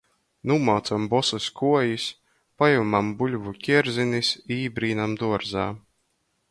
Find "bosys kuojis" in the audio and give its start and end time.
1.11-2.05